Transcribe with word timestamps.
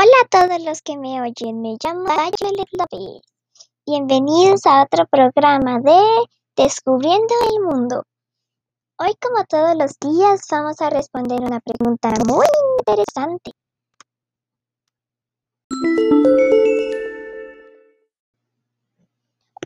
Hola 0.00 0.14
a 0.22 0.28
todos 0.28 0.62
los 0.62 0.80
que 0.80 0.96
me 0.96 1.20
oyen, 1.20 1.60
me 1.60 1.76
llamo 1.82 2.04
Violet 2.04 2.68
López. 2.70 3.20
Bienvenidos 3.84 4.64
a 4.64 4.84
otro 4.84 5.06
programa 5.10 5.80
de 5.80 6.00
Descubriendo 6.54 7.34
el 7.50 7.64
Mundo. 7.64 8.04
Hoy, 9.00 9.16
como 9.20 9.44
todos 9.46 9.74
los 9.74 9.98
días, 9.98 10.42
vamos 10.52 10.80
a 10.82 10.90
responder 10.90 11.40
una 11.40 11.58
pregunta 11.58 12.12
muy 12.28 12.46
interesante. 12.78 13.50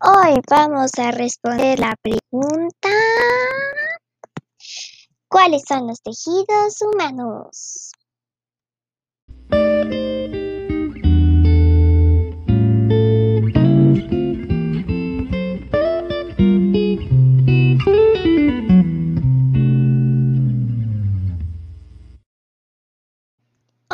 Hoy 0.01 0.41
vamos 0.49 0.93
a 0.97 1.11
responder 1.11 1.79
la 1.79 1.95
pregunta 2.01 2.89
¿Cuáles 5.29 5.65
son 5.69 5.89
los 5.89 6.01
tejidos 6.01 6.81
humanos? 6.81 7.93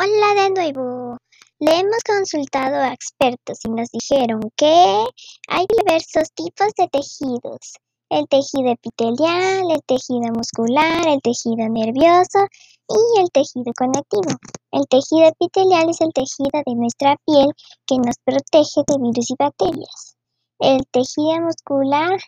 Hola 0.01 0.33
de 0.35 0.49
nuevo. 0.51 1.17
Le 1.59 1.79
hemos 1.79 2.03
consultado 2.05 2.77
a 2.77 2.93
expertos 2.93 3.59
y 3.65 3.69
nos 3.69 3.89
dijeron 3.91 4.39
que 4.55 5.03
hay 5.47 5.65
diversos 5.67 6.31
tipos 6.33 6.67
de 6.77 6.87
tejidos. 6.87 7.73
El 8.09 8.27
tejido 8.27 8.71
epitelial, 8.71 9.69
el 9.69 9.83
tejido 9.85 10.33
muscular, 10.33 11.07
el 11.07 11.21
tejido 11.21 11.69
nervioso 11.69 12.39
y 12.87 13.19
el 13.21 13.29
tejido 13.31 13.71
conectivo. 13.77 14.35
El 14.71 14.87
tejido 14.87 15.27
epitelial 15.27 15.89
es 15.89 16.01
el 16.01 16.11
tejido 16.11 16.63
de 16.65 16.75
nuestra 16.75 17.17
piel 17.25 17.53
que 17.85 17.97
nos 17.97 18.15
protege 18.25 18.81
de 18.87 18.97
virus 18.97 19.29
y 19.29 19.35
bacterias. 19.37 20.17
El 20.57 20.87
tejido 20.91 21.39
muscular 21.41 22.19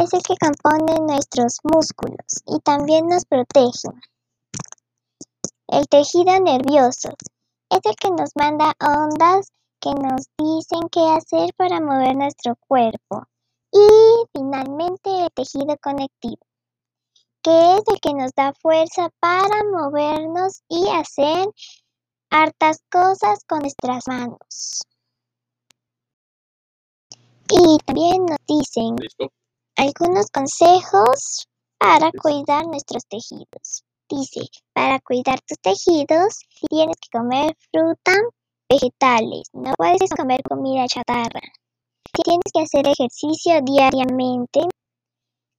es 0.00 0.12
el 0.14 0.22
que 0.22 0.34
compone 0.40 0.94
nuestros 1.00 1.58
músculos 1.64 2.42
y 2.46 2.60
también 2.60 3.08
nos 3.08 3.24
protege. 3.24 3.88
El 5.66 5.88
tejido 5.88 6.38
nervioso 6.38 7.10
es 7.70 7.80
el 7.84 7.96
que 7.96 8.10
nos 8.10 8.30
manda 8.36 8.72
ondas 8.80 9.48
que 9.80 9.90
nos 9.90 10.26
dicen 10.38 10.88
qué 10.92 11.00
hacer 11.00 11.50
para 11.56 11.80
mover 11.80 12.16
nuestro 12.16 12.54
cuerpo. 12.68 13.24
Y 13.78 14.24
finalmente 14.32 15.08
el 15.08 15.30
tejido 15.32 15.76
conectivo, 15.80 16.44
que 17.42 17.76
es 17.76 17.82
el 17.86 18.00
que 18.00 18.12
nos 18.12 18.32
da 18.34 18.52
fuerza 18.54 19.08
para 19.20 19.62
movernos 19.72 20.62
y 20.68 20.88
hacer 20.88 21.46
hartas 22.28 22.78
cosas 22.90 23.44
con 23.46 23.60
nuestras 23.60 24.08
manos. 24.08 24.82
Y 27.50 27.78
también 27.86 28.26
nos 28.26 28.38
dicen 28.48 28.96
algunos 29.76 30.26
consejos 30.32 31.46
para 31.78 32.10
cuidar 32.10 32.66
nuestros 32.66 33.04
tejidos. 33.06 33.84
Dice, 34.10 34.40
para 34.72 34.98
cuidar 34.98 35.40
tus 35.42 35.58
tejidos 35.60 36.40
tienes 36.68 36.96
que 37.00 37.16
comer 37.16 37.56
fruta, 37.70 38.12
vegetales, 38.68 39.48
no 39.52 39.72
puedes 39.76 40.10
comer 40.10 40.42
comida 40.42 40.86
chatarra. 40.88 41.40
Tienes 42.12 42.52
que 42.52 42.60
hacer 42.60 42.86
ejercicio 42.88 43.60
diariamente 43.62 44.60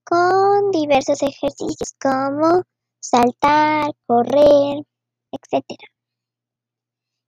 con 0.04 0.72
diversos 0.72 1.22
ejercicios 1.22 1.94
como 2.02 2.64
saltar, 3.00 3.92
correr, 4.08 4.84
etc. 5.32 5.64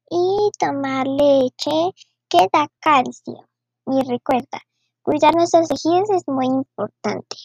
Y 0.09 0.51
tomar 0.59 1.07
leche 1.07 1.93
que 2.27 2.47
da 2.51 2.67
calcio. 2.79 3.47
Y 3.85 4.01
recuerda, 4.09 4.61
cuidar 5.01 5.35
nuestros 5.35 5.67
tejidos 5.67 6.09
es 6.09 6.27
muy 6.27 6.45
importante. 6.45 7.37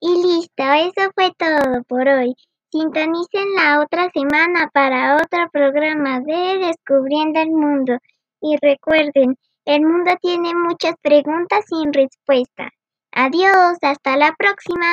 Y 0.00 0.22
listo, 0.22 0.62
eso 0.62 1.10
fue 1.14 1.32
todo 1.36 1.82
por 1.84 2.06
hoy. 2.08 2.34
Sintonicen 2.70 3.54
la 3.54 3.80
otra 3.80 4.10
semana 4.10 4.68
para 4.74 5.16
otro 5.16 5.48
programa 5.50 6.20
de 6.20 6.58
Descubriendo 6.58 7.40
el 7.40 7.50
Mundo. 7.50 7.96
Y 8.42 8.56
recuerden, 8.60 9.36
el 9.64 9.82
mundo 9.82 10.12
tiene 10.20 10.54
muchas 10.54 10.94
preguntas 11.00 11.64
sin 11.66 11.92
respuesta. 11.94 12.70
Adiós, 13.12 13.78
hasta 13.80 14.18
la 14.18 14.34
próxima. 14.36 14.86